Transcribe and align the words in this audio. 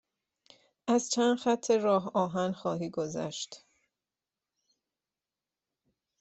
از 0.87 1.09
چند 1.09 1.37
خط 1.37 1.71
راه 1.71 2.11
آهن 2.13 2.51
خواهی 2.51 2.89
گذشت. 2.89 3.65